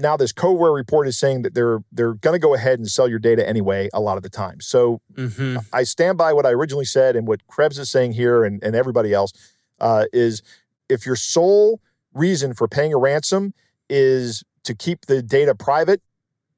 Now 0.00 0.16
this 0.16 0.32
Coveware 0.32 0.74
report 0.74 1.08
is 1.08 1.18
saying 1.18 1.42
that 1.42 1.54
they're 1.54 1.80
they're 1.90 2.14
going 2.14 2.34
to 2.34 2.38
go 2.38 2.54
ahead 2.54 2.78
and 2.78 2.88
sell 2.88 3.08
your 3.08 3.18
data 3.18 3.46
anyway 3.48 3.88
a 3.92 4.00
lot 4.00 4.16
of 4.16 4.22
the 4.22 4.28
time. 4.30 4.60
So 4.60 5.00
hmm 5.16 5.56
I 5.72 5.82
stand 5.84 6.18
by 6.18 6.32
what 6.32 6.46
I 6.46 6.50
originally 6.50 6.84
said 6.84 7.16
and 7.16 7.26
what 7.26 7.46
Krebs 7.48 7.78
is 7.78 7.90
saying 7.90 8.12
here 8.12 8.44
and, 8.44 8.62
and 8.62 8.76
everybody 8.76 9.12
else 9.12 9.32
uh, 9.80 10.04
is 10.12 10.42
if 10.88 11.04
your 11.04 11.16
sole 11.16 11.80
reason 12.14 12.54
for 12.54 12.68
paying 12.68 12.92
a 12.92 12.96
ransom 12.98 13.54
is 13.90 14.42
to 14.64 14.74
keep 14.74 15.06
the 15.06 15.22
data 15.22 15.54
private, 15.54 16.00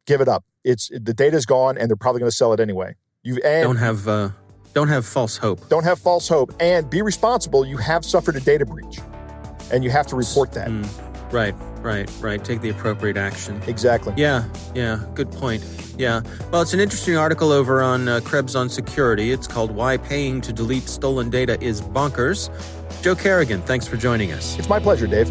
give 0.07 0.21
it 0.21 0.29
up. 0.29 0.45
It's 0.65 0.89
the 0.89 1.15
data's 1.15 1.47
gone 1.47 1.79
and 1.79 1.89
they're 1.89 1.97
probably 1.97 2.21
going 2.21 2.31
to 2.31 2.37
sell 2.37 2.53
it 2.53 2.61
anyway. 2.61 2.95
You 3.23 3.41
Don't 3.43 3.77
have 3.77 4.07
uh, 4.09 4.31
don't 4.75 4.89
have 4.89 5.05
false 5.07 5.37
hope. 5.37 5.69
don't 5.69 5.85
have 5.85 5.99
false 5.99 6.29
hope 6.29 6.53
and 6.61 6.89
be 6.89 7.03
responsible. 7.03 7.65
You 7.67 7.77
have 7.79 8.05
suffered 8.05 8.37
a 8.37 8.41
data 8.41 8.65
breach 8.67 9.01
and 9.73 9.85
you 9.85 9.91
have 9.91 10.07
to 10.09 10.17
report 10.17 10.53
that. 10.53 10.69
Mm, 10.69 11.33
right, 11.33 11.55
right, 11.81 12.11
right. 12.21 12.45
Take 12.45 12.61
the 12.61 12.71
appropriate 12.71 13.17
action. 13.17 13.61
Exactly. 13.67 14.15
Yeah, 14.17 14.45
yeah, 14.75 15.05
good 15.15 15.31
point. 15.31 15.65
Yeah. 15.99 16.23
Well, 16.51 16.63
it's 16.63 16.73
an 16.73 16.81
interesting 16.81 17.17
article 17.17 17.53
over 17.53 17.83
on 17.83 18.09
uh, 18.09 18.21
Krebs 18.21 18.57
on 18.57 18.69
Security. 18.69 19.33
It's 19.33 19.47
called 19.47 19.71
Why 19.71 19.97
Paying 19.99 20.41
to 20.43 20.53
Delete 20.53 20.89
Stolen 20.89 21.29
Data 21.31 21.63
is 21.63 21.83
Bonkers. 21.83 22.51
Joe 23.03 23.15
Carrigan, 23.15 23.63
thanks 23.63 23.87
for 23.87 23.97
joining 23.97 24.33
us. 24.33 24.59
It's 24.59 24.69
my 24.69 24.81
pleasure, 24.81 25.07
Dave. 25.07 25.31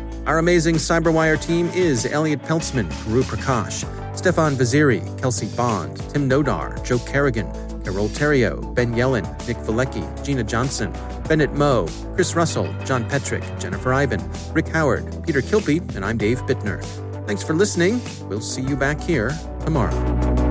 Our 0.27 0.37
amazing 0.37 0.75
Cyberwire 0.75 1.41
team 1.41 1.67
is 1.69 2.05
Elliot 2.05 2.43
Peltzman, 2.43 2.87
Guru 3.05 3.23
Prakash, 3.23 3.85
Stefan 4.15 4.53
Vaziri, 4.53 5.01
Kelsey 5.19 5.47
Bond, 5.57 5.97
Tim 6.11 6.29
Nodar, 6.29 6.83
Joe 6.85 6.99
Carrigan, 6.99 7.47
Carole 7.83 8.07
Theriault, 8.07 8.75
Ben 8.75 8.93
Yelin, 8.93 9.25
Nick 9.47 9.57
Veliky, 9.57 10.23
Gina 10.23 10.43
Johnson, 10.43 10.93
Bennett 11.27 11.53
Moe, 11.53 11.87
Chris 12.13 12.35
Russell, 12.35 12.71
John 12.85 13.09
Petrick, 13.09 13.43
Jennifer 13.57 13.93
Ivan, 13.93 14.21
Rick 14.53 14.67
Howard, 14.67 15.25
Peter 15.25 15.41
Kilpe, 15.41 15.95
and 15.95 16.05
I'm 16.05 16.19
Dave 16.19 16.39
Bittner. 16.41 16.83
Thanks 17.25 17.41
for 17.41 17.55
listening. 17.55 17.99
We'll 18.29 18.41
see 18.41 18.61
you 18.61 18.75
back 18.75 19.01
here 19.01 19.31
tomorrow. 19.61 20.50